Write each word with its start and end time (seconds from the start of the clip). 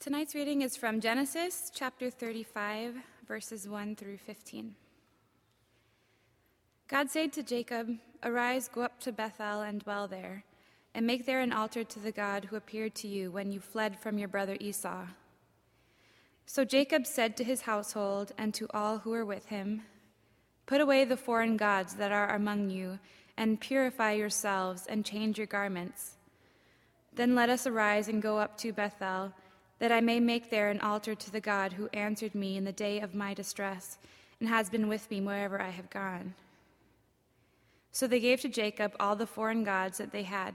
Tonight's 0.00 0.34
reading 0.34 0.62
is 0.62 0.78
from 0.78 0.98
Genesis 0.98 1.70
chapter 1.74 2.08
35, 2.08 2.94
verses 3.28 3.68
1 3.68 3.96
through 3.96 4.16
15. 4.16 4.74
God 6.88 7.10
said 7.10 7.34
to 7.34 7.42
Jacob, 7.42 7.98
Arise, 8.22 8.66
go 8.66 8.80
up 8.80 8.98
to 9.00 9.12
Bethel 9.12 9.60
and 9.60 9.84
dwell 9.84 10.08
there, 10.08 10.44
and 10.94 11.06
make 11.06 11.26
there 11.26 11.42
an 11.42 11.52
altar 11.52 11.84
to 11.84 12.00
the 12.00 12.12
God 12.12 12.46
who 12.46 12.56
appeared 12.56 12.94
to 12.94 13.08
you 13.08 13.30
when 13.30 13.52
you 13.52 13.60
fled 13.60 13.98
from 13.98 14.16
your 14.16 14.28
brother 14.28 14.56
Esau. 14.58 15.04
So 16.46 16.64
Jacob 16.64 17.06
said 17.06 17.36
to 17.36 17.44
his 17.44 17.60
household 17.60 18.32
and 18.38 18.54
to 18.54 18.68
all 18.72 19.00
who 19.00 19.10
were 19.10 19.26
with 19.26 19.48
him, 19.48 19.82
Put 20.64 20.80
away 20.80 21.04
the 21.04 21.18
foreign 21.18 21.58
gods 21.58 21.96
that 21.96 22.10
are 22.10 22.34
among 22.34 22.70
you, 22.70 22.98
and 23.36 23.60
purify 23.60 24.12
yourselves 24.12 24.86
and 24.86 25.04
change 25.04 25.36
your 25.36 25.46
garments. 25.46 26.16
Then 27.14 27.34
let 27.34 27.50
us 27.50 27.66
arise 27.66 28.08
and 28.08 28.22
go 28.22 28.38
up 28.38 28.56
to 28.58 28.72
Bethel 28.72 29.34
that 29.80 29.90
I 29.90 30.00
may 30.00 30.20
make 30.20 30.50
there 30.50 30.70
an 30.70 30.80
altar 30.80 31.14
to 31.14 31.32
the 31.32 31.40
God 31.40 31.72
who 31.72 31.88
answered 31.92 32.34
me 32.34 32.56
in 32.56 32.64
the 32.64 32.72
day 32.72 33.00
of 33.00 33.14
my 33.14 33.34
distress 33.34 33.98
and 34.38 34.48
has 34.48 34.70
been 34.70 34.88
with 34.88 35.10
me 35.10 35.20
wherever 35.20 35.60
I 35.60 35.70
have 35.70 35.90
gone. 35.90 36.34
So 37.90 38.06
they 38.06 38.20
gave 38.20 38.42
to 38.42 38.48
Jacob 38.48 38.94
all 39.00 39.16
the 39.16 39.26
foreign 39.26 39.64
gods 39.64 39.98
that 39.98 40.12
they 40.12 40.22
had 40.22 40.54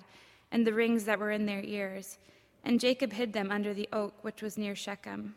and 0.52 0.66
the 0.66 0.74
rings 0.74 1.06
that 1.06 1.20
were 1.20 1.32
in 1.32 1.48
their 1.48 1.64
ears, 1.64 2.20
and 2.64 2.80
Jacob 2.80 3.12
hid 3.12 3.34
them 3.34 3.52
under 3.52 3.74
the 3.74 3.90
oak 3.92 4.14
which 4.22 4.44
was 4.44 4.58
near 4.58 4.76
Shechem. 4.76 5.36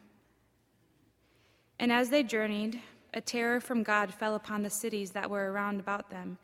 And 1.78 1.91
as 1.91 2.10
they 2.10 2.22
journeyed, 2.22 2.80
a 3.14 3.22
terror 3.22 3.58
from 3.58 3.82
God 3.82 4.12
fell 4.12 4.34
upon 4.34 4.62
the 4.62 4.70
cities 4.70 5.12
that 5.12 5.30
were 5.30 5.50
around 5.50 5.80
about 5.80 6.10
them, 6.10 6.36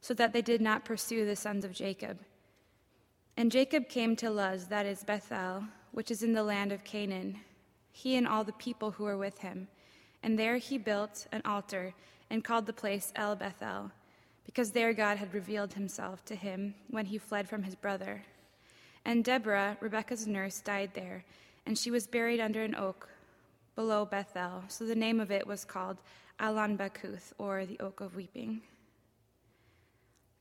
so 0.00 0.14
that 0.14 0.32
they 0.32 0.42
did 0.42 0.62
not 0.62 0.86
pursue 0.86 1.26
the 1.26 1.36
sons 1.36 1.64
of 1.64 1.72
Jacob. 1.72 2.18
And 3.36 3.52
Jacob 3.52 3.88
came 3.88 4.16
to 4.16 4.30
Luz, 4.30 4.66
that 4.68 4.86
is 4.86 5.04
Bethel 5.04 5.64
which 5.92 6.10
is 6.10 6.22
in 6.22 6.32
the 6.32 6.42
land 6.42 6.72
of 6.72 6.84
Canaan, 6.84 7.38
he 7.92 8.16
and 8.16 8.26
all 8.26 8.44
the 8.44 8.52
people 8.52 8.92
who 8.92 9.04
were 9.04 9.18
with 9.18 9.38
him. 9.38 9.68
And 10.22 10.38
there 10.38 10.58
he 10.58 10.78
built 10.78 11.26
an 11.32 11.42
altar 11.44 11.94
and 12.28 12.44
called 12.44 12.66
the 12.66 12.72
place 12.72 13.12
El 13.16 13.36
Bethel, 13.36 13.90
because 14.44 14.70
there 14.70 14.92
God 14.92 15.16
had 15.16 15.34
revealed 15.34 15.74
himself 15.74 16.24
to 16.26 16.34
him 16.34 16.74
when 16.88 17.06
he 17.06 17.18
fled 17.18 17.48
from 17.48 17.62
his 17.62 17.74
brother. 17.74 18.22
And 19.04 19.24
Deborah, 19.24 19.76
Rebekah's 19.80 20.26
nurse, 20.26 20.60
died 20.60 20.90
there, 20.94 21.24
and 21.66 21.76
she 21.76 21.90
was 21.90 22.06
buried 22.06 22.40
under 22.40 22.62
an 22.62 22.74
oak 22.74 23.08
below 23.74 24.04
Bethel. 24.04 24.64
So 24.68 24.84
the 24.84 24.94
name 24.94 25.20
of 25.20 25.30
it 25.30 25.46
was 25.46 25.64
called 25.64 25.98
Allon 26.38 26.76
Bachuth, 26.76 27.32
or 27.38 27.64
the 27.64 27.80
Oak 27.80 28.00
of 28.00 28.14
Weeping. 28.14 28.62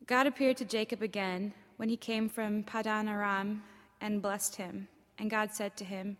God 0.05 0.27
appeared 0.27 0.57
to 0.57 0.65
Jacob 0.65 1.01
again 1.01 1.53
when 1.77 1.89
he 1.89 1.97
came 1.97 2.29
from 2.29 2.63
Padan 2.63 3.07
Aram 3.07 3.63
and 4.01 4.21
blessed 4.21 4.55
him. 4.55 4.87
And 5.19 5.29
God 5.29 5.53
said 5.53 5.75
to 5.77 5.83
him, 5.83 6.17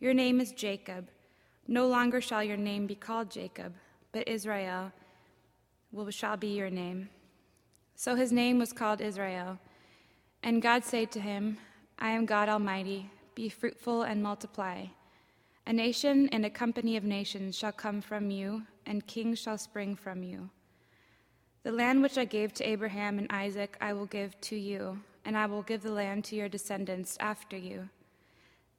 Your 0.00 0.12
name 0.12 0.40
is 0.40 0.52
Jacob. 0.52 1.08
No 1.68 1.86
longer 1.86 2.20
shall 2.20 2.42
your 2.42 2.56
name 2.56 2.86
be 2.86 2.96
called 2.96 3.30
Jacob, 3.30 3.72
but 4.10 4.28
Israel 4.28 4.92
will, 5.92 6.10
shall 6.10 6.36
be 6.36 6.48
your 6.48 6.70
name. 6.70 7.08
So 7.94 8.16
his 8.16 8.32
name 8.32 8.58
was 8.58 8.72
called 8.72 9.00
Israel. 9.00 9.58
And 10.42 10.60
God 10.60 10.84
said 10.84 11.12
to 11.12 11.20
him, 11.20 11.58
I 11.98 12.10
am 12.10 12.26
God 12.26 12.48
Almighty. 12.48 13.10
Be 13.36 13.48
fruitful 13.48 14.02
and 14.02 14.22
multiply. 14.22 14.86
A 15.66 15.72
nation 15.72 16.28
and 16.30 16.44
a 16.44 16.50
company 16.50 16.96
of 16.96 17.04
nations 17.04 17.56
shall 17.56 17.70
come 17.70 18.00
from 18.00 18.30
you, 18.30 18.62
and 18.84 19.06
kings 19.06 19.38
shall 19.38 19.56
spring 19.56 19.94
from 19.94 20.24
you. 20.24 20.50
The 21.62 21.70
land 21.70 22.02
which 22.02 22.18
I 22.18 22.24
gave 22.24 22.52
to 22.54 22.68
Abraham 22.68 23.18
and 23.18 23.30
Isaac 23.30 23.76
I 23.80 23.92
will 23.92 24.06
give 24.06 24.38
to 24.42 24.56
you, 24.56 24.98
and 25.24 25.38
I 25.38 25.46
will 25.46 25.62
give 25.62 25.82
the 25.82 25.92
land 25.92 26.24
to 26.24 26.36
your 26.36 26.48
descendants 26.48 27.16
after 27.20 27.56
you. 27.56 27.88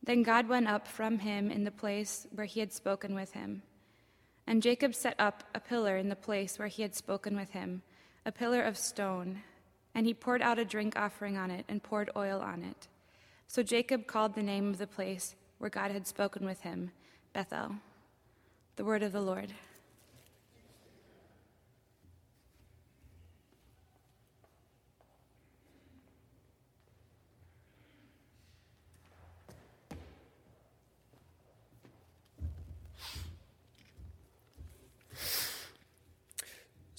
Then 0.03 0.21
God 0.21 0.49
went 0.49 0.67
up 0.67 0.87
from 0.87 1.19
him 1.19 1.49
in 1.49 1.63
the 1.63 1.71
place 1.71 2.27
where 2.31 2.45
he 2.45 2.59
had 2.59 2.73
spoken 2.73 3.15
with 3.15 3.31
him. 3.31 3.63
And 4.45 4.61
Jacob 4.61 4.93
set 4.93 5.15
up 5.17 5.45
a 5.55 5.61
pillar 5.61 5.97
in 5.97 6.09
the 6.09 6.15
place 6.15 6.59
where 6.59 6.67
he 6.67 6.81
had 6.81 6.93
spoken 6.93 7.37
with 7.37 7.51
him, 7.51 7.81
a 8.25 8.31
pillar 8.31 8.61
of 8.61 8.77
stone. 8.77 9.41
And 9.95 10.05
he 10.05 10.13
poured 10.13 10.41
out 10.41 10.59
a 10.59 10.65
drink 10.65 10.97
offering 10.97 11.37
on 11.37 11.51
it 11.51 11.63
and 11.69 11.81
poured 11.81 12.09
oil 12.17 12.41
on 12.41 12.63
it. 12.63 12.87
So 13.47 13.63
Jacob 13.63 14.05
called 14.05 14.35
the 14.35 14.43
name 14.43 14.69
of 14.69 14.77
the 14.77 14.87
place 14.87 15.35
where 15.57 15.69
God 15.69 15.91
had 15.91 16.05
spoken 16.07 16.45
with 16.45 16.61
him 16.61 16.91
Bethel. 17.31 17.75
The 18.75 18.85
word 18.85 19.03
of 19.03 19.11
the 19.11 19.21
Lord. 19.21 19.53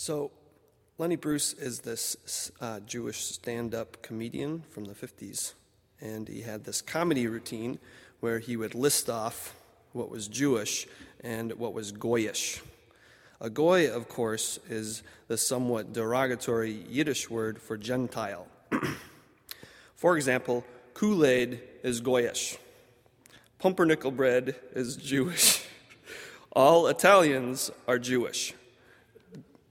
So, 0.06 0.32
Lenny 0.98 1.16
Bruce 1.16 1.54
is 1.54 1.80
this 1.80 2.52
uh, 2.60 2.80
Jewish 2.80 3.24
stand 3.24 3.74
up 3.74 4.02
comedian 4.02 4.62
from 4.68 4.84
the 4.84 4.92
50s. 4.92 5.54
And 5.98 6.28
he 6.28 6.42
had 6.42 6.64
this 6.64 6.82
comedy 6.82 7.26
routine 7.26 7.78
where 8.20 8.38
he 8.38 8.54
would 8.58 8.74
list 8.74 9.08
off 9.08 9.56
what 9.92 10.10
was 10.10 10.28
Jewish 10.28 10.86
and 11.22 11.54
what 11.54 11.72
was 11.72 11.90
Goyish. 11.90 12.60
A 13.40 13.48
Goy, 13.48 13.90
of 13.90 14.10
course, 14.10 14.58
is 14.68 15.02
the 15.28 15.38
somewhat 15.38 15.94
derogatory 15.94 16.84
Yiddish 16.86 17.30
word 17.30 17.58
for 17.58 17.78
Gentile. 17.78 18.46
for 19.94 20.18
example, 20.18 20.66
Kool 20.92 21.24
Aid 21.24 21.62
is 21.82 22.02
Goyish, 22.02 22.58
pumpernickel 23.58 24.10
bread 24.10 24.54
is 24.74 24.96
Jewish, 24.96 25.64
all 26.52 26.88
Italians 26.88 27.70
are 27.88 27.98
Jewish. 27.98 28.52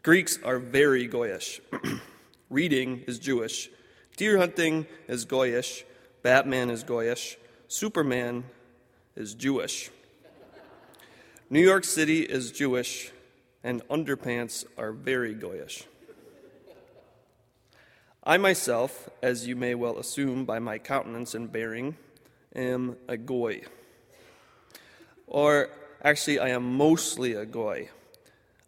Greeks 0.04 0.38
are 0.44 0.60
very 0.60 1.08
Goyish. 1.08 1.62
Reading 2.50 3.06
is 3.08 3.20
Jewish. 3.20 3.70
Deer 4.18 4.38
hunting 4.38 4.86
is 5.08 5.26
Goyish. 5.26 5.84
Batman 6.22 6.70
is 6.70 6.84
Goyish. 6.84 7.38
Superman 7.70 8.44
is 9.16 9.34
Jewish. 9.34 9.90
New 11.50 11.62
York 11.62 11.86
City 11.86 12.20
is 12.20 12.52
Jewish, 12.52 13.14
and 13.64 13.82
underpants 13.88 14.66
are 14.78 14.92
very 14.92 15.34
Goyish. 15.34 15.86
I 18.26 18.36
myself, 18.36 19.08
as 19.22 19.48
you 19.48 19.56
may 19.56 19.74
well 19.74 19.98
assume 20.00 20.44
by 20.44 20.60
my 20.60 20.80
countenance 20.80 21.34
and 21.34 21.50
bearing, 21.50 21.96
am 22.54 22.98
a 23.08 23.16
Goy. 23.16 23.62
Or 25.28 25.70
actually, 26.04 26.40
I 26.40 26.50
am 26.50 26.76
mostly 26.76 27.36
a 27.36 27.46
Goy. 27.46 27.90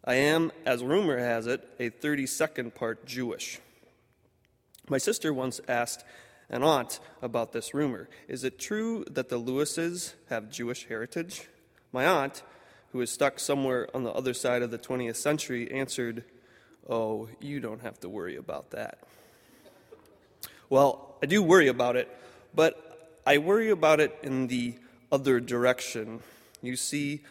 I 0.08 0.14
am, 0.14 0.52
as 0.64 0.84
rumor 0.84 1.18
has 1.18 1.48
it, 1.48 1.68
a 1.80 1.90
32nd 1.90 2.76
part 2.76 3.06
Jewish. 3.06 3.58
My 4.88 4.98
sister 4.98 5.34
once 5.34 5.60
asked 5.66 6.04
an 6.48 6.62
aunt 6.62 7.00
about 7.20 7.52
this 7.52 7.74
rumor 7.74 8.08
Is 8.28 8.44
it 8.44 8.56
true 8.60 9.04
that 9.10 9.30
the 9.30 9.38
Lewises 9.38 10.14
have 10.28 10.48
Jewish 10.48 10.86
heritage? 10.86 11.48
My 11.92 12.06
aunt, 12.06 12.44
who 12.92 13.00
is 13.00 13.10
stuck 13.10 13.40
somewhere 13.40 13.88
on 13.94 14.04
the 14.04 14.12
other 14.12 14.32
side 14.32 14.62
of 14.62 14.70
the 14.70 14.78
20th 14.78 15.16
century, 15.16 15.68
answered, 15.72 16.22
Oh, 16.88 17.28
you 17.40 17.58
don't 17.58 17.82
have 17.82 17.98
to 18.00 18.08
worry 18.08 18.36
about 18.36 18.70
that. 18.70 18.98
Well, 20.70 21.16
I 21.20 21.26
do 21.26 21.42
worry 21.42 21.66
about 21.66 21.96
it, 21.96 22.08
but 22.54 23.18
I 23.26 23.38
worry 23.38 23.70
about 23.70 23.98
it 23.98 24.16
in 24.22 24.46
the 24.46 24.74
other 25.10 25.40
direction. 25.40 26.20
You 26.62 26.76
see, 26.76 27.22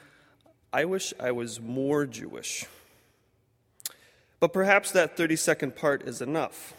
I 0.75 0.84
wish 0.84 1.13
I 1.22 1.31
was 1.31 1.62
more 1.62 2.06
Jewish. 2.06 2.66
But 4.41 4.52
perhaps 4.52 4.91
that 4.91 5.16
32nd 5.16 5.74
part 5.74 6.06
is 6.06 6.22
enough. 6.22 6.74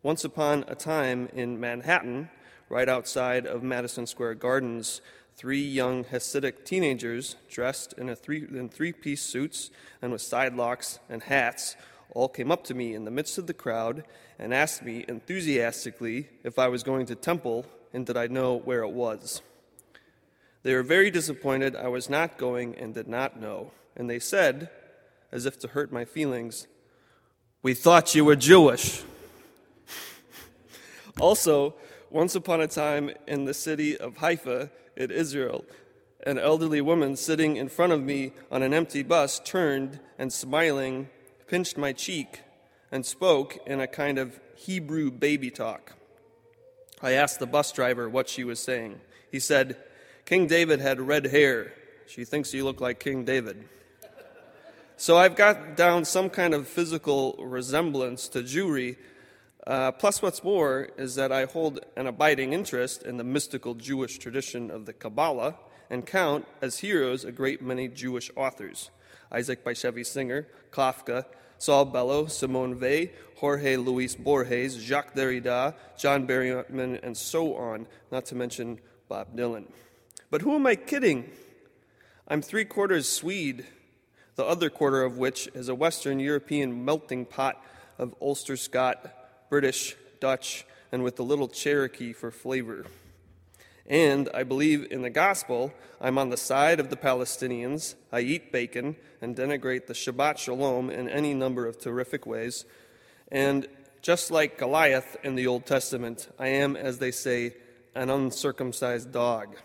Once 0.00 0.24
upon 0.24 0.64
a 0.68 0.76
time 0.76 1.28
in 1.34 1.58
Manhattan, 1.58 2.30
right 2.68 2.88
outside 2.88 3.44
of 3.44 3.64
Madison 3.64 4.06
Square 4.06 4.36
Gardens, 4.36 5.00
three 5.34 5.60
young 5.60 6.04
Hasidic 6.04 6.64
teenagers 6.64 7.34
dressed 7.50 7.94
in, 7.94 8.14
three, 8.14 8.46
in 8.48 8.68
three-piece 8.68 9.22
suits 9.22 9.72
and 10.00 10.12
with 10.12 10.22
side 10.22 10.54
locks 10.54 11.00
and 11.10 11.24
hats 11.24 11.74
all 12.12 12.28
came 12.28 12.52
up 12.52 12.62
to 12.62 12.74
me 12.74 12.94
in 12.94 13.04
the 13.04 13.10
midst 13.10 13.38
of 13.38 13.48
the 13.48 13.54
crowd 13.54 14.04
and 14.38 14.54
asked 14.54 14.84
me 14.84 15.04
enthusiastically 15.08 16.28
if 16.44 16.60
I 16.60 16.68
was 16.68 16.84
going 16.84 17.06
to 17.06 17.16
temple 17.16 17.66
and 17.92 18.06
did 18.06 18.16
I 18.16 18.28
know 18.28 18.56
where 18.56 18.84
it 18.84 18.92
was. 18.92 19.42
They 20.66 20.74
were 20.74 20.82
very 20.82 21.12
disappointed 21.12 21.76
I 21.76 21.86
was 21.86 22.10
not 22.10 22.38
going 22.38 22.74
and 22.74 22.92
did 22.92 23.06
not 23.06 23.40
know. 23.40 23.70
And 23.96 24.10
they 24.10 24.18
said, 24.18 24.68
as 25.30 25.46
if 25.46 25.60
to 25.60 25.68
hurt 25.68 25.92
my 25.92 26.04
feelings, 26.04 26.66
We 27.62 27.72
thought 27.72 28.16
you 28.16 28.24
were 28.24 28.34
Jewish. 28.34 29.04
also, 31.20 31.76
once 32.10 32.34
upon 32.34 32.60
a 32.60 32.66
time 32.66 33.12
in 33.28 33.44
the 33.44 33.54
city 33.54 33.96
of 33.96 34.16
Haifa 34.16 34.72
in 34.96 35.12
Israel, 35.12 35.64
an 36.26 36.36
elderly 36.36 36.80
woman 36.80 37.14
sitting 37.14 37.56
in 37.56 37.68
front 37.68 37.92
of 37.92 38.02
me 38.02 38.32
on 38.50 38.64
an 38.64 38.74
empty 38.74 39.04
bus 39.04 39.38
turned 39.38 40.00
and 40.18 40.32
smiling 40.32 41.08
pinched 41.46 41.78
my 41.78 41.92
cheek 41.92 42.40
and 42.90 43.06
spoke 43.06 43.56
in 43.68 43.78
a 43.78 43.86
kind 43.86 44.18
of 44.18 44.40
Hebrew 44.56 45.12
baby 45.12 45.52
talk. 45.52 45.92
I 47.00 47.12
asked 47.12 47.38
the 47.38 47.46
bus 47.46 47.70
driver 47.70 48.08
what 48.08 48.28
she 48.28 48.42
was 48.42 48.58
saying. 48.58 49.00
He 49.30 49.38
said, 49.38 49.76
King 50.26 50.48
David 50.48 50.80
had 50.80 51.00
red 51.00 51.26
hair. 51.26 51.72
She 52.08 52.24
thinks 52.24 52.52
you 52.52 52.64
look 52.64 52.80
like 52.80 52.98
King 52.98 53.24
David. 53.24 53.62
So 54.96 55.16
I've 55.16 55.36
got 55.36 55.76
down 55.76 56.04
some 56.04 56.30
kind 56.30 56.52
of 56.52 56.66
physical 56.66 57.36
resemblance 57.38 58.26
to 58.30 58.40
Jewry. 58.40 58.96
Uh, 59.64 59.92
plus, 59.92 60.20
what's 60.20 60.42
more 60.42 60.88
is 60.96 61.14
that 61.14 61.30
I 61.30 61.44
hold 61.44 61.78
an 61.96 62.08
abiding 62.08 62.52
interest 62.52 63.04
in 63.04 63.18
the 63.18 63.24
mystical 63.24 63.74
Jewish 63.74 64.18
tradition 64.18 64.68
of 64.68 64.84
the 64.84 64.92
Kabbalah 64.92 65.54
and 65.90 66.04
count 66.04 66.44
as 66.60 66.78
heroes 66.78 67.24
a 67.24 67.30
great 67.30 67.62
many 67.62 67.86
Jewish 67.86 68.28
authors 68.34 68.90
Isaac 69.30 69.64
Bashevis 69.64 70.06
Singer, 70.06 70.48
Kafka, 70.72 71.24
Saul 71.58 71.84
Bellow, 71.84 72.26
Simone 72.26 72.80
Weil, 72.80 73.06
Jorge 73.36 73.76
Luis 73.76 74.16
Borges, 74.16 74.74
Jacques 74.76 75.14
Derrida, 75.14 75.74
John 75.96 76.26
Berryman, 76.26 76.98
and 77.04 77.16
so 77.16 77.54
on, 77.54 77.86
not 78.10 78.26
to 78.26 78.34
mention 78.34 78.80
Bob 79.08 79.36
Dylan. 79.36 79.66
But 80.36 80.42
who 80.42 80.54
am 80.54 80.66
I 80.66 80.74
kidding? 80.74 81.32
I'm 82.28 82.42
three 82.42 82.66
quarters 82.66 83.08
Swede, 83.08 83.64
the 84.34 84.44
other 84.44 84.68
quarter 84.68 85.02
of 85.02 85.16
which 85.16 85.48
is 85.54 85.70
a 85.70 85.74
Western 85.74 86.20
European 86.20 86.84
melting 86.84 87.24
pot 87.24 87.64
of 87.96 88.14
Ulster 88.20 88.58
Scot, 88.58 89.48
British, 89.48 89.96
Dutch, 90.20 90.66
and 90.92 91.02
with 91.02 91.18
a 91.18 91.22
little 91.22 91.48
Cherokee 91.48 92.12
for 92.12 92.30
flavor. 92.30 92.84
And 93.86 94.28
I 94.34 94.42
believe 94.42 94.92
in 94.92 95.00
the 95.00 95.08
gospel. 95.08 95.72
I'm 96.02 96.18
on 96.18 96.28
the 96.28 96.36
side 96.36 96.80
of 96.80 96.90
the 96.90 96.98
Palestinians. 96.98 97.94
I 98.12 98.20
eat 98.20 98.52
bacon 98.52 98.96
and 99.22 99.34
denigrate 99.34 99.86
the 99.86 99.94
Shabbat 99.94 100.36
Shalom 100.36 100.90
in 100.90 101.08
any 101.08 101.32
number 101.32 101.66
of 101.66 101.78
terrific 101.78 102.26
ways. 102.26 102.66
And 103.32 103.66
just 104.02 104.30
like 104.30 104.58
Goliath 104.58 105.16
in 105.22 105.34
the 105.34 105.46
Old 105.46 105.64
Testament, 105.64 106.28
I 106.38 106.48
am, 106.48 106.76
as 106.76 106.98
they 106.98 107.10
say, 107.10 107.54
an 107.94 108.10
uncircumcised 108.10 109.10
dog. 109.12 109.56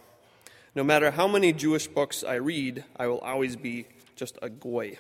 No 0.74 0.86
matter 0.86 1.12
how 1.12 1.28
many 1.28 1.52
Jewish 1.52 1.88
books 1.88 2.24
I 2.24 2.36
read, 2.36 2.86
I 2.96 3.08
will 3.08 3.20
always 3.20 3.58
be 3.58 3.88
just 4.16 4.38
a 4.42 4.50
goy. 4.50 4.98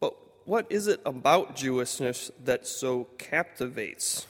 But 0.00 0.14
what 0.46 0.66
is 0.70 0.86
it 0.86 1.02
about 1.04 1.56
Jewishness 1.56 2.30
that 2.44 2.66
so 2.66 3.08
captivates? 3.18 4.26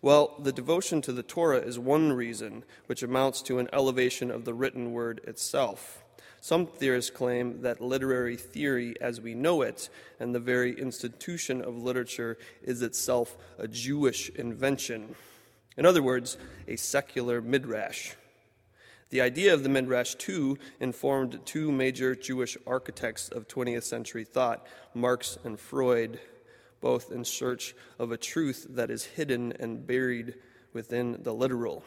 Well, 0.00 0.36
the 0.38 0.52
devotion 0.52 1.02
to 1.02 1.12
the 1.12 1.24
Torah 1.24 1.58
is 1.58 1.76
one 1.76 2.12
reason, 2.12 2.62
which 2.86 3.02
amounts 3.02 3.42
to 3.42 3.58
an 3.58 3.68
elevation 3.72 4.30
of 4.30 4.44
the 4.44 4.54
written 4.54 4.92
word 4.92 5.22
itself. 5.24 6.04
Some 6.40 6.68
theorists 6.68 7.10
claim 7.10 7.62
that 7.62 7.80
literary 7.80 8.36
theory 8.36 8.94
as 9.00 9.20
we 9.20 9.34
know 9.34 9.62
it 9.62 9.88
and 10.20 10.32
the 10.32 10.38
very 10.38 10.78
institution 10.78 11.62
of 11.62 11.76
literature 11.76 12.38
is 12.62 12.80
itself 12.82 13.36
a 13.58 13.66
Jewish 13.66 14.28
invention. 14.30 15.16
In 15.76 15.84
other 15.84 16.02
words, 16.02 16.38
a 16.68 16.76
secular 16.76 17.40
midrash. 17.40 18.12
The 19.10 19.20
idea 19.20 19.54
of 19.54 19.62
the 19.62 19.68
midrash, 19.68 20.14
too, 20.16 20.58
informed 20.80 21.40
two 21.44 21.70
major 21.70 22.14
Jewish 22.14 22.56
architects 22.66 23.28
of 23.28 23.46
20th 23.46 23.84
century 23.84 24.24
thought, 24.24 24.66
Marx 24.94 25.38
and 25.44 25.58
Freud 25.58 26.18
both 26.80 27.10
in 27.10 27.24
search 27.24 27.74
of 27.98 28.12
a 28.12 28.16
truth 28.16 28.66
that 28.70 28.90
is 28.90 29.04
hidden 29.04 29.52
and 29.58 29.86
buried 29.86 30.34
within 30.72 31.22
the 31.22 31.32
literal. 31.32 31.82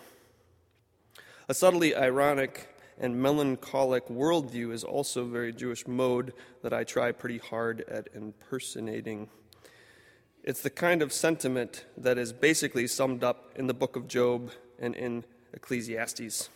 A 1.47 1.53
subtly 1.53 1.95
ironic 1.95 2.67
and 2.99 3.21
melancholic 3.21 4.07
worldview 4.07 4.73
is 4.73 4.83
also 4.83 5.21
a 5.21 5.29
very 5.29 5.53
Jewish 5.53 5.87
mode 5.87 6.33
that 6.63 6.73
I 6.73 6.83
try 6.83 7.11
pretty 7.11 7.37
hard 7.37 7.81
at 7.87 8.09
impersonating. 8.13 9.29
It's 10.43 10.61
the 10.61 10.69
kind 10.69 11.01
of 11.01 11.13
sentiment 11.13 11.85
that 11.97 12.17
is 12.17 12.33
basically 12.33 12.87
summed 12.87 13.23
up 13.23 13.53
in 13.55 13.67
the 13.67 13.73
book 13.73 13.95
of 13.95 14.07
Job 14.07 14.51
and 14.79 14.95
in 14.95 15.23
Ecclesiastes. 15.53 16.49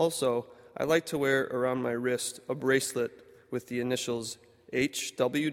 Also, 0.00 0.46
I 0.78 0.84
like 0.84 1.04
to 1.06 1.18
wear 1.18 1.42
around 1.50 1.82
my 1.82 1.90
wrist 1.90 2.40
a 2.48 2.54
bracelet 2.54 3.10
with 3.50 3.68
the 3.68 3.80
initials 3.80 4.38
HWWWAITS, 4.72 5.52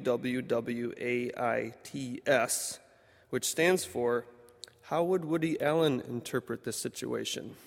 which 3.30 3.44
stands 3.44 3.84
for 3.84 4.26
How 4.84 5.04
Would 5.04 5.26
Woody 5.26 5.60
Allen 5.60 6.02
Interpret 6.08 6.64
This 6.64 6.78
Situation? 6.78 7.58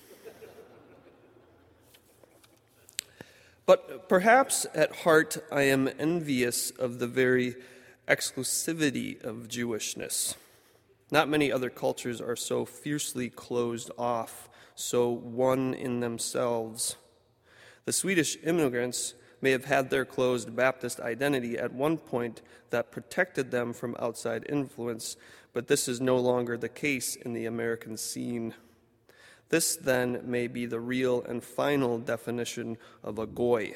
but 3.67 4.09
perhaps 4.09 4.65
at 4.73 4.95
heart 5.03 5.37
I 5.51 5.61
am 5.61 5.87
envious 5.99 6.71
of 6.71 6.97
the 6.97 7.05
very 7.05 7.57
exclusivity 8.07 9.23
of 9.23 9.47
Jewishness. 9.47 10.33
Not 11.11 11.29
many 11.29 11.51
other 11.51 11.69
cultures 11.69 12.19
are 12.19 12.35
so 12.35 12.65
fiercely 12.65 13.29
closed 13.29 13.91
off, 13.99 14.49
so 14.81 15.09
one 15.09 15.73
in 15.73 15.99
themselves. 15.99 16.95
The 17.85 17.93
Swedish 17.93 18.37
immigrants 18.43 19.13
may 19.41 19.51
have 19.51 19.65
had 19.65 19.89
their 19.89 20.05
closed 20.05 20.55
Baptist 20.55 20.99
identity 20.99 21.57
at 21.57 21.73
one 21.73 21.97
point 21.97 22.41
that 22.69 22.91
protected 22.91 23.51
them 23.51 23.73
from 23.73 23.95
outside 23.99 24.45
influence, 24.49 25.17
but 25.53 25.67
this 25.67 25.87
is 25.87 25.99
no 25.99 26.17
longer 26.17 26.57
the 26.57 26.69
case 26.69 27.15
in 27.15 27.33
the 27.33 27.45
American 27.45 27.97
scene. 27.97 28.53
This 29.49 29.75
then 29.75 30.21
may 30.23 30.47
be 30.47 30.65
the 30.65 30.79
real 30.79 31.23
and 31.23 31.43
final 31.43 31.97
definition 31.97 32.77
of 33.03 33.19
a 33.19 33.25
goy. 33.25 33.75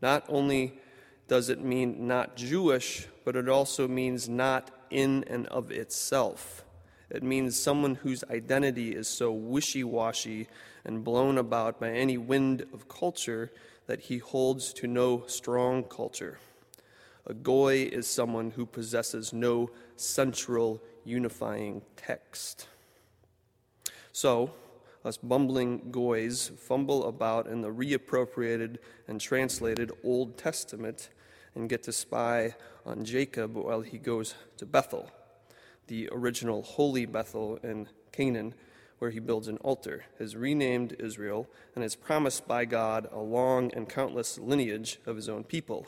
Not 0.00 0.24
only 0.28 0.80
does 1.26 1.48
it 1.50 1.62
mean 1.62 2.06
not 2.06 2.36
Jewish, 2.36 3.06
but 3.24 3.36
it 3.36 3.48
also 3.48 3.86
means 3.86 4.28
not 4.28 4.70
in 4.90 5.24
and 5.24 5.46
of 5.48 5.70
itself. 5.70 6.64
It 7.10 7.22
means 7.22 7.58
someone 7.58 7.96
whose 7.96 8.22
identity 8.24 8.94
is 8.94 9.08
so 9.08 9.32
wishy 9.32 9.82
washy 9.82 10.48
and 10.84 11.04
blown 11.04 11.38
about 11.38 11.80
by 11.80 11.90
any 11.90 12.18
wind 12.18 12.66
of 12.72 12.88
culture 12.88 13.50
that 13.86 14.00
he 14.00 14.18
holds 14.18 14.72
to 14.74 14.86
no 14.86 15.24
strong 15.26 15.84
culture. 15.84 16.38
A 17.26 17.34
goy 17.34 17.88
is 17.90 18.06
someone 18.06 18.50
who 18.50 18.66
possesses 18.66 19.32
no 19.32 19.70
central 19.96 20.82
unifying 21.04 21.82
text. 21.96 22.68
So, 24.12 24.52
us 25.04 25.16
bumbling 25.16 25.90
goys 25.90 26.50
fumble 26.58 27.06
about 27.06 27.46
in 27.46 27.62
the 27.62 27.72
reappropriated 27.72 28.78
and 29.06 29.20
translated 29.20 29.92
Old 30.04 30.36
Testament 30.36 31.10
and 31.54 31.68
get 31.68 31.82
to 31.84 31.92
spy 31.92 32.54
on 32.84 33.04
Jacob 33.04 33.56
while 33.56 33.80
he 33.80 33.96
goes 33.96 34.34
to 34.56 34.66
Bethel, 34.66 35.10
the 35.88 36.08
original 36.12 36.62
holy 36.62 37.04
Bethel 37.06 37.58
in 37.62 37.88
Canaan, 38.12 38.54
where 38.98 39.10
he 39.10 39.20
builds 39.20 39.48
an 39.48 39.58
altar, 39.58 40.04
has 40.18 40.36
renamed 40.36 40.96
Israel, 40.98 41.48
and 41.74 41.82
has 41.82 41.94
promised 41.94 42.46
by 42.46 42.64
God 42.64 43.08
a 43.12 43.18
long 43.18 43.72
and 43.74 43.88
countless 43.88 44.38
lineage 44.38 44.98
of 45.06 45.16
his 45.16 45.28
own 45.28 45.44
people. 45.44 45.86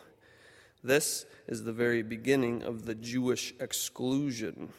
This 0.83 1.27
is 1.47 1.65
the 1.65 1.73
very 1.73 2.03
beginning 2.03 2.63
of 2.63 2.87
the 2.87 2.95
Jewish 2.95 3.55
exclusion. 3.61 4.73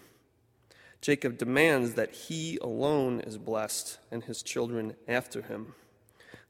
Jacob 1.01 1.37
demands 1.37 1.93
that 1.93 2.11
he 2.11 2.57
alone 2.61 3.21
is 3.21 3.37
blessed 3.37 3.99
and 4.11 4.23
his 4.23 4.43
children 4.43 4.95
after 5.07 5.41
him. 5.41 5.73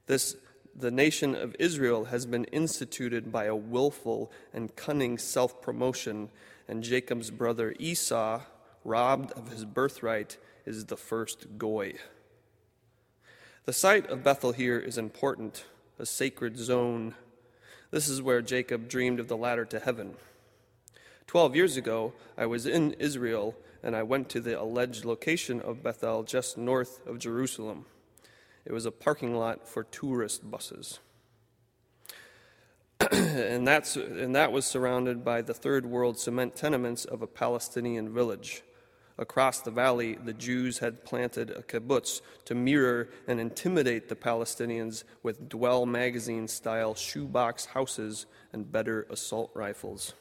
This 0.07 0.35
the 0.75 0.91
nation 0.91 1.35
of 1.35 1.55
Israel 1.59 2.05
has 2.05 2.25
been 2.25 2.45
instituted 2.45 3.31
by 3.31 3.45
a 3.45 3.55
willful 3.55 4.31
and 4.53 4.75
cunning 4.75 5.17
self 5.17 5.61
promotion, 5.61 6.29
and 6.67 6.83
Jacob's 6.83 7.29
brother 7.29 7.75
Esau, 7.77 8.41
robbed 8.83 9.31
of 9.33 9.49
his 9.49 9.65
birthright, 9.65 10.37
is 10.65 10.85
the 10.85 10.97
first 10.97 11.57
goy. 11.57 11.93
The 13.65 13.73
site 13.73 14.09
of 14.09 14.23
Bethel 14.23 14.51
here 14.51 14.79
is 14.79 14.97
important, 14.97 15.65
a 15.99 16.05
sacred 16.05 16.57
zone. 16.57 17.15
This 17.91 18.07
is 18.07 18.21
where 18.21 18.41
Jacob 18.41 18.87
dreamed 18.87 19.19
of 19.19 19.27
the 19.27 19.37
ladder 19.37 19.65
to 19.65 19.79
heaven. 19.79 20.15
Twelve 21.27 21.55
years 21.55 21.77
ago, 21.77 22.13
I 22.37 22.45
was 22.45 22.65
in 22.65 22.93
Israel 22.93 23.55
and 23.83 23.95
I 23.95 24.03
went 24.03 24.29
to 24.29 24.39
the 24.39 24.59
alleged 24.59 25.05
location 25.05 25.59
of 25.61 25.83
Bethel 25.83 26.23
just 26.23 26.57
north 26.57 27.05
of 27.07 27.19
Jerusalem. 27.19 27.85
It 28.65 28.73
was 28.73 28.85
a 28.85 28.91
parking 28.91 29.35
lot 29.35 29.67
for 29.67 29.83
tourist 29.83 30.49
buses. 30.49 30.99
and, 33.11 33.67
that's, 33.67 33.95
and 33.95 34.35
that 34.35 34.51
was 34.51 34.65
surrounded 34.65 35.23
by 35.23 35.41
the 35.41 35.53
third 35.53 35.85
world 35.85 36.19
cement 36.19 36.55
tenements 36.55 37.05
of 37.05 37.21
a 37.21 37.27
Palestinian 37.27 38.13
village. 38.13 38.61
Across 39.17 39.61
the 39.61 39.71
valley, 39.71 40.15
the 40.15 40.33
Jews 40.33 40.79
had 40.79 41.05
planted 41.05 41.49
a 41.51 41.61
kibbutz 41.61 42.21
to 42.45 42.55
mirror 42.55 43.09
and 43.27 43.39
intimidate 43.39 44.09
the 44.09 44.15
Palestinians 44.15 45.03
with 45.21 45.49
Dwell 45.49 45.85
magazine 45.85 46.47
style 46.47 46.95
shoebox 46.95 47.65
houses 47.65 48.25
and 48.51 48.71
better 48.71 49.05
assault 49.09 49.51
rifles. 49.53 50.13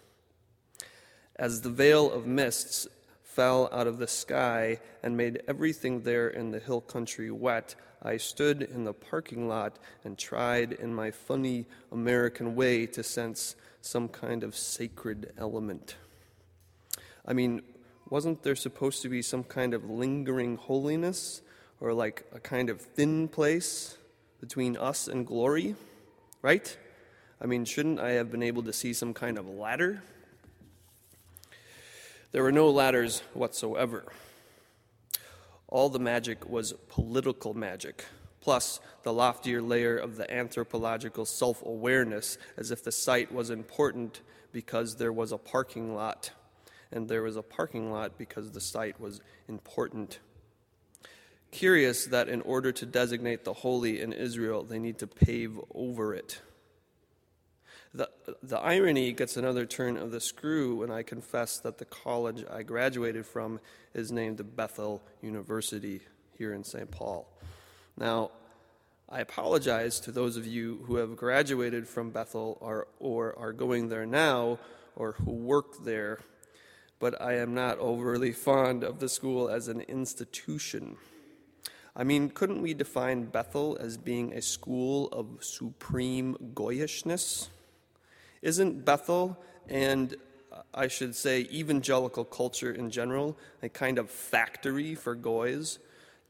As 1.36 1.62
the 1.62 1.70
veil 1.70 2.12
of 2.12 2.26
mists 2.26 2.86
fell 3.22 3.70
out 3.72 3.86
of 3.86 3.98
the 3.98 4.08
sky 4.08 4.78
and 5.02 5.16
made 5.16 5.42
everything 5.48 6.02
there 6.02 6.28
in 6.28 6.50
the 6.50 6.58
hill 6.58 6.80
country 6.80 7.30
wet, 7.30 7.74
I 8.02 8.16
stood 8.16 8.62
in 8.62 8.84
the 8.84 8.92
parking 8.92 9.48
lot 9.48 9.78
and 10.04 10.18
tried 10.18 10.72
in 10.72 10.94
my 10.94 11.10
funny 11.10 11.66
American 11.92 12.54
way 12.56 12.86
to 12.86 13.02
sense 13.02 13.54
some 13.80 14.08
kind 14.08 14.42
of 14.42 14.56
sacred 14.56 15.32
element. 15.38 15.96
I 17.26 17.32
mean, 17.32 17.62
wasn't 18.10 18.42
there 18.42 18.56
supposed 18.56 19.00
to 19.02 19.08
be 19.08 19.22
some 19.22 19.44
kind 19.44 19.72
of 19.72 19.88
lingering 19.88 20.56
holiness? 20.56 21.40
or 21.80 21.94
like 21.94 22.24
a 22.32 22.38
kind 22.38 22.70
of 22.70 22.80
thin 22.80 23.26
place 23.26 23.96
between 24.40 24.76
us 24.76 25.08
and 25.08 25.26
glory, 25.26 25.74
right? 26.42 26.76
I 27.40 27.46
mean, 27.46 27.64
shouldn't 27.64 27.98
I 27.98 28.12
have 28.12 28.30
been 28.30 28.42
able 28.42 28.62
to 28.64 28.72
see 28.72 28.92
some 28.92 29.14
kind 29.14 29.38
of 29.38 29.48
ladder? 29.48 30.02
There 32.32 32.42
were 32.42 32.52
no 32.52 32.68
ladders 32.70 33.22
whatsoever. 33.32 34.04
All 35.68 35.88
the 35.88 35.98
magic 35.98 36.48
was 36.48 36.72
political 36.88 37.54
magic, 37.54 38.04
plus 38.40 38.80
the 39.02 39.12
loftier 39.12 39.62
layer 39.62 39.96
of 39.96 40.16
the 40.16 40.30
anthropological 40.32 41.24
self 41.24 41.64
awareness, 41.64 42.38
as 42.56 42.70
if 42.70 42.84
the 42.84 42.92
site 42.92 43.32
was 43.32 43.50
important 43.50 44.20
because 44.52 44.96
there 44.96 45.12
was 45.12 45.32
a 45.32 45.38
parking 45.38 45.94
lot, 45.94 46.30
and 46.92 47.08
there 47.08 47.22
was 47.22 47.36
a 47.36 47.42
parking 47.42 47.90
lot 47.92 48.18
because 48.18 48.50
the 48.50 48.60
site 48.60 49.00
was 49.00 49.20
important. 49.48 50.18
Curious 51.50 52.06
that 52.06 52.28
in 52.28 52.40
order 52.42 52.72
to 52.72 52.86
designate 52.86 53.44
the 53.44 53.52
holy 53.52 54.00
in 54.00 54.12
Israel, 54.12 54.62
they 54.62 54.78
need 54.78 54.98
to 54.98 55.06
pave 55.06 55.58
over 55.74 56.14
it. 56.14 56.40
The, 57.92 58.08
the 58.40 58.58
irony 58.58 59.12
gets 59.12 59.36
another 59.36 59.66
turn 59.66 59.96
of 59.96 60.12
the 60.12 60.20
screw 60.20 60.76
when 60.76 60.92
I 60.92 61.02
confess 61.02 61.58
that 61.58 61.78
the 61.78 61.84
college 61.84 62.44
I 62.48 62.62
graduated 62.62 63.26
from 63.26 63.58
is 63.94 64.12
named 64.12 64.54
Bethel 64.54 65.02
University 65.20 66.02
here 66.38 66.54
in 66.54 66.62
St. 66.62 66.88
Paul. 66.88 67.28
Now, 67.96 68.30
I 69.08 69.20
apologize 69.20 69.98
to 70.00 70.12
those 70.12 70.36
of 70.36 70.46
you 70.46 70.84
who 70.86 70.96
have 70.96 71.16
graduated 71.16 71.88
from 71.88 72.10
Bethel 72.10 72.58
or, 72.60 72.86
or 73.00 73.36
are 73.36 73.52
going 73.52 73.88
there 73.88 74.06
now 74.06 74.60
or 74.94 75.12
who 75.12 75.32
work 75.32 75.82
there, 75.84 76.20
but 77.00 77.20
I 77.20 77.38
am 77.38 77.54
not 77.54 77.78
overly 77.78 78.30
fond 78.30 78.84
of 78.84 79.00
the 79.00 79.08
school 79.08 79.48
as 79.48 79.66
an 79.66 79.80
institution. 79.80 80.96
I 81.96 82.04
mean, 82.04 82.28
couldn't 82.28 82.62
we 82.62 82.74
define 82.74 83.24
Bethel 83.24 83.76
as 83.80 83.96
being 83.96 84.32
a 84.32 84.42
school 84.42 85.08
of 85.08 85.42
supreme 85.42 86.36
goyishness? 86.54 87.48
Isn't 88.42 88.84
Bethel 88.84 89.36
and 89.68 90.14
I 90.74 90.88
should 90.88 91.16
say 91.16 91.48
evangelical 91.50 92.24
culture 92.24 92.70
in 92.70 92.90
general 92.90 93.36
a 93.62 93.68
kind 93.68 93.98
of 93.98 94.10
factory 94.10 94.94
for 94.94 95.14
goys, 95.14 95.78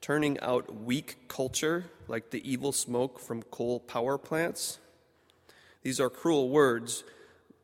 turning 0.01 0.39
out 0.41 0.83
weak 0.83 1.29
culture 1.29 1.87
like 2.07 2.31
the 2.31 2.49
evil 2.51 2.73
smoke 2.73 3.19
from 3.19 3.43
coal 3.43 3.81
power 3.81 4.19
plants? 4.19 4.79
These 5.83 6.01
are 6.01 6.11
cruel 6.11 6.49
words, 6.49 7.03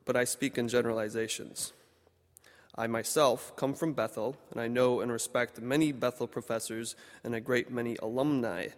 but 0.05 0.17
I 0.17 0.25
speak 0.25 0.59
in 0.59 0.69
generalizations. 0.69 1.73
I 2.78 2.87
myself 2.87 3.56
come 3.56 3.73
from 3.73 3.95
Bethel, 3.95 4.37
and 4.50 4.61
I 4.61 4.68
know 4.68 5.00
and 5.00 5.11
respect 5.11 5.61
many 5.61 5.92
Bethel 5.92 6.26
professors 6.26 6.95
and 7.25 7.35
a 7.35 7.40
great 7.40 7.71
many 7.71 7.97
alumni, 8.02 8.68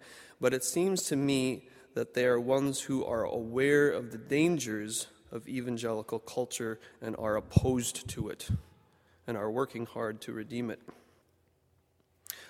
but 0.40 0.54
it 0.54 0.62
seems 0.62 1.02
to 1.04 1.16
me 1.16 1.66
that 1.94 2.14
they 2.14 2.26
are 2.26 2.38
ones 2.38 2.82
who 2.82 3.04
are 3.04 3.24
aware 3.24 3.90
of 3.90 4.12
the 4.12 4.18
dangers 4.18 5.08
of 5.32 5.48
evangelical 5.48 6.20
culture 6.20 6.78
and 7.02 7.16
are 7.16 7.36
opposed 7.36 8.08
to 8.08 8.28
it 8.28 8.48
and 9.26 9.36
are 9.36 9.50
working 9.50 9.84
hard 9.84 10.20
to 10.20 10.32
redeem 10.32 10.70
it. 10.70 10.80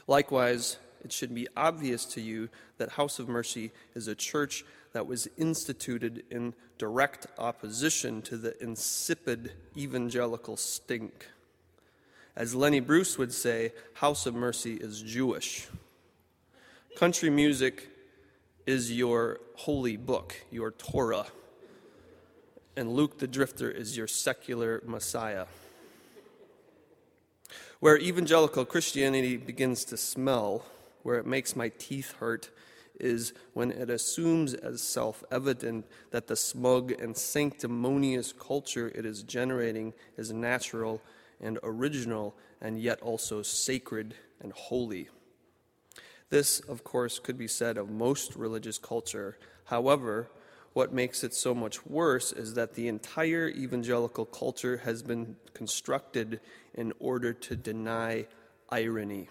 Likewise, 0.06 0.78
it 1.02 1.12
should 1.12 1.34
be 1.34 1.48
obvious 1.56 2.04
to 2.04 2.20
you 2.20 2.50
that 2.76 2.90
House 2.90 3.18
of 3.18 3.28
Mercy 3.28 3.70
is 3.94 4.06
a 4.06 4.14
church 4.14 4.64
that 4.92 5.06
was 5.06 5.28
instituted 5.36 6.24
in 6.30 6.54
direct 6.76 7.26
opposition 7.38 8.20
to 8.22 8.36
the 8.36 8.60
insipid 8.62 9.52
evangelical 9.76 10.56
stink. 10.56 11.28
As 12.38 12.54
Lenny 12.54 12.78
Bruce 12.78 13.18
would 13.18 13.34
say, 13.34 13.72
House 13.94 14.24
of 14.24 14.32
Mercy 14.32 14.74
is 14.74 15.02
Jewish. 15.02 15.66
Country 16.96 17.30
music 17.30 17.88
is 18.64 18.92
your 18.92 19.40
holy 19.56 19.96
book, 19.96 20.36
your 20.52 20.70
Torah 20.70 21.26
and 22.76 22.92
Luke 22.92 23.18
the 23.18 23.26
Drifter 23.26 23.68
is 23.68 23.96
your 23.96 24.06
secular 24.06 24.80
Messiah. 24.86 25.46
Where 27.80 27.98
evangelical 27.98 28.64
Christianity 28.64 29.36
begins 29.36 29.84
to 29.86 29.96
smell, 29.96 30.64
where 31.02 31.16
it 31.16 31.26
makes 31.26 31.56
my 31.56 31.72
teeth 31.76 32.14
hurt, 32.20 32.50
is 33.00 33.32
when 33.52 33.72
it 33.72 33.90
assumes 33.90 34.54
as 34.54 34.80
self 34.80 35.24
evident 35.32 35.86
that 36.12 36.28
the 36.28 36.36
smug 36.36 36.92
and 36.92 37.16
sanctimonious 37.16 38.32
culture 38.32 38.92
it 38.94 39.04
is 39.04 39.24
generating 39.24 39.92
is 40.16 40.32
natural 40.32 41.02
and 41.40 41.58
original 41.62 42.36
and 42.60 42.80
yet 42.80 43.00
also 43.00 43.42
sacred 43.42 44.14
and 44.40 44.52
holy. 44.52 45.08
This, 46.30 46.60
of 46.60 46.84
course, 46.84 47.18
could 47.18 47.38
be 47.38 47.48
said 47.48 47.78
of 47.78 47.90
most 47.90 48.36
religious 48.36 48.78
culture. 48.78 49.38
However, 49.64 50.30
what 50.74 50.92
makes 50.92 51.24
it 51.24 51.34
so 51.34 51.54
much 51.54 51.86
worse 51.86 52.32
is 52.32 52.54
that 52.54 52.74
the 52.74 52.88
entire 52.88 53.48
evangelical 53.48 54.26
culture 54.26 54.78
has 54.84 55.02
been 55.02 55.36
constructed 55.54 56.40
in 56.74 56.92
order 57.00 57.32
to 57.32 57.56
deny 57.56 58.26
irony. 58.68 59.28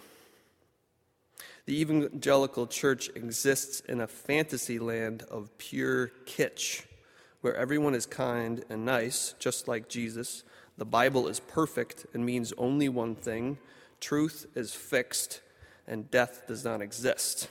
The 1.66 1.80
evangelical 1.80 2.66
church 2.66 3.10
exists 3.16 3.82
in 3.82 4.02
a 4.02 4.08
fantasy 4.08 4.80
land 4.80 5.24
of 5.24 5.56
pure 5.58 6.12
kitsch, 6.26 6.84
where 7.42 7.56
everyone 7.56 7.94
is 7.94 8.06
kind 8.06 8.64
and 8.70 8.86
nice, 8.86 9.36
just 9.38 9.68
like 9.68 9.90
Jesus. 9.90 10.44
The 10.78 10.86
Bible 10.86 11.28
is 11.28 11.40
perfect 11.40 12.06
and 12.14 12.26
means 12.26 12.54
only 12.58 12.88
one 12.90 13.16
thing 13.16 13.58
truth 14.00 14.46
is 14.56 14.74
fixed, 14.74 15.42
and 15.88 16.12
death 16.12 16.44
does 16.48 16.64
not 16.64 16.82
exist. 16.82 17.50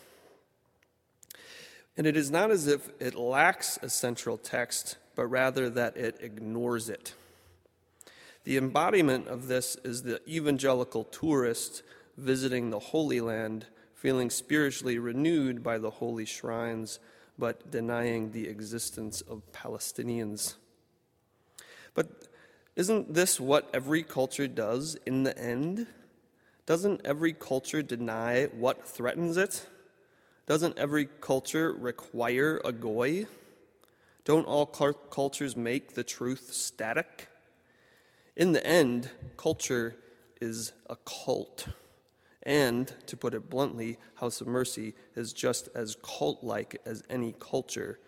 And 1.97 2.07
it 2.07 2.17
is 2.17 2.31
not 2.31 2.51
as 2.51 2.67
if 2.67 2.89
it 3.01 3.15
lacks 3.15 3.79
a 3.83 3.91
central 3.91 4.37
text, 4.39 4.97
but 5.15 5.27
rather 5.27 5.69
that 5.71 5.97
it 5.97 6.19
ignores 6.21 6.89
it. 6.89 7.15
The 8.45 8.59
embodiment 8.59 9.27
of 9.27 9.49
this 9.49 9.77
is 9.83 10.03
the 10.03 10.21
evangelical 10.29 11.05
tourist 11.05 11.83
visiting 12.17 12.71
the 12.71 12.79
Holy 12.79 13.21
Land, 13.21 13.67
feeling 13.95 14.31
spiritually 14.31 14.99
renewed 14.99 15.63
by 15.65 15.79
the 15.79 15.91
holy 15.91 16.27
shrines, 16.27 17.01
but 17.39 17.71
denying 17.71 18.31
the 18.31 18.47
existence 18.47 19.21
of 19.23 19.43
Palestinians. 19.53 20.55
But 21.95 22.29
isn't 22.77 23.15
this 23.15 23.41
what 23.41 23.71
every 23.73 24.03
culture 24.03 24.47
does 24.47 24.97
in 25.07 25.23
the 25.23 25.37
end? 25.37 25.87
Doesn't 26.67 27.01
every 27.05 27.33
culture 27.33 27.83
deny 27.83 28.45
what 28.47 28.87
threatens 28.87 29.37
it? 29.37 29.67
Doesn't 30.47 30.79
every 30.79 31.07
culture 31.21 31.73
require 31.73 32.61
a 32.65 32.73
goy? 32.73 33.27
Don't 34.25 34.47
all 34.47 34.67
cultures 34.67 35.57
make 35.57 35.95
the 35.95 36.05
truth 36.05 36.53
static? 36.53 37.29
In 38.37 38.53
the 38.53 38.65
end, 38.67 39.11
culture 39.37 39.97
is 40.41 40.73
a 40.91 40.97
cult. 40.97 41.69
And, 42.43 42.93
to 43.07 43.17
put 43.17 43.35
it 43.35 43.49
bluntly, 43.49 43.99
House 44.17 44.41
of 44.41 44.47
Mercy 44.47 44.95
is 45.17 45.33
just 45.33 45.69
as 45.75 45.97
cult 46.03 46.45
like 46.45 46.81
as 46.85 47.03
any 47.09 47.35
culture, 47.41 47.99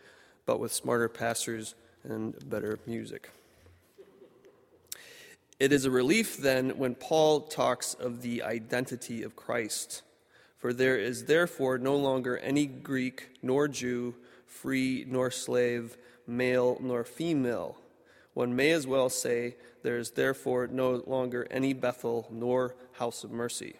but 0.46 0.60
with 0.60 0.72
smarter 0.72 1.08
pastors 1.08 1.74
and 2.04 2.36
better 2.48 2.78
music. 2.86 3.30
It 5.58 5.72
is 5.72 5.84
a 5.84 5.90
relief 5.90 6.36
then 6.36 6.78
when 6.78 6.94
Paul 6.94 7.40
talks 7.40 7.94
of 7.94 8.22
the 8.22 8.42
identity 8.42 9.22
of 9.22 9.36
Christ 9.36 10.02
for 10.58 10.72
there 10.72 10.98
is 10.98 11.24
therefore 11.24 11.78
no 11.78 11.96
longer 11.96 12.36
any 12.38 12.66
Greek 12.66 13.28
nor 13.42 13.68
Jew, 13.68 14.16
free 14.44 15.04
nor 15.08 15.30
slave, 15.30 15.96
male 16.26 16.76
nor 16.80 17.04
female. 17.04 17.76
One 18.34 18.54
may 18.54 18.72
as 18.72 18.86
well 18.86 19.08
say, 19.08 19.56
There 19.82 19.98
is 19.98 20.10
therefore 20.10 20.66
no 20.66 21.02
longer 21.06 21.46
any 21.50 21.72
Bethel 21.72 22.26
nor 22.30 22.74
house 22.94 23.22
of 23.22 23.30
mercy. 23.30 23.76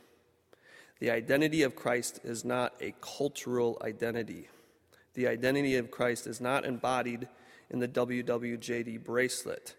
The 1.01 1.11
identity 1.11 1.63
of 1.63 1.77
Christ 1.77 2.21
is 2.25 2.45
not 2.45 2.75
a 2.81 2.95
cultural 3.01 3.81
identity. 3.85 4.49
The 5.15 5.27
identity 5.27 5.77
of 5.77 5.91
Christ 5.91 6.27
is 6.27 6.41
not 6.41 6.65
embodied 6.65 7.29
in 7.71 7.81
the 7.81 7.89
WWJD 7.89 9.05
bracelet. 9.05 9.75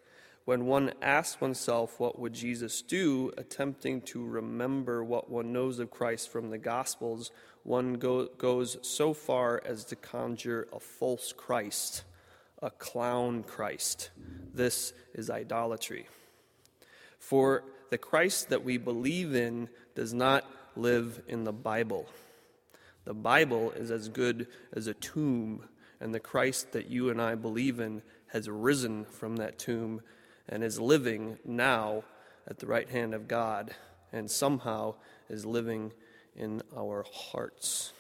When 0.46 0.66
one 0.66 0.94
asks 1.02 1.40
oneself, 1.40 2.00
what 2.00 2.18
would 2.18 2.34
Jesus 2.34 2.82
do, 2.82 3.32
attempting 3.38 4.02
to 4.02 4.26
remember 4.26 5.04
what 5.04 5.30
one 5.30 5.54
knows 5.54 5.80
of 5.80 5.92
Christ 5.92 6.30
from 6.30 6.50
the 6.50 6.58
Gospels, 6.58 7.32
one 7.64 7.96
go, 7.96 8.26
goes 8.38 8.78
so 8.82 9.14
far 9.14 9.62
as 9.64 9.86
to 9.86 9.96
conjure 9.96 10.68
a 10.74 10.80
false 10.80 11.34
Christ, 11.34 12.04
a 12.62 12.72
clown 12.72 13.44
Christ. 13.44 14.10
This 14.54 14.94
is 15.14 15.30
idolatry. 15.30 16.08
For 17.20 17.64
the 17.92 17.98
Christ 17.98 18.50
that 18.50 18.64
we 18.64 18.78
believe 18.78 19.36
in 19.36 19.70
does 19.94 20.14
not 20.14 20.46
live 20.76 21.22
in 21.28 21.44
the 21.44 21.54
Bible. 21.54 22.08
The 23.06 23.14
Bible 23.14 23.72
is 23.72 23.92
as 23.92 24.10
good 24.10 24.48
as 24.74 24.88
a 24.88 24.94
tomb, 24.94 25.64
and 26.00 26.14
the 26.14 26.20
Christ 26.20 26.72
that 26.72 26.90
you 26.90 27.10
and 27.10 27.22
I 27.22 27.36
believe 27.36 27.80
in 27.80 28.02
has 28.28 28.50
risen 28.50 29.06
from 29.06 29.38
that 29.38 29.60
tomb 29.60 30.02
and 30.50 30.64
is 30.64 30.80
living 30.80 31.38
now 31.46 32.04
at 32.48 32.60
the 32.60 32.66
right 32.66 32.90
hand 32.90 33.14
of 33.14 33.28
God 33.28 33.74
and 34.12 34.30
somehow 34.30 34.96
is 35.30 35.46
living 35.46 35.94
in 36.36 36.62
our 36.76 37.06
hearts. 37.14 37.94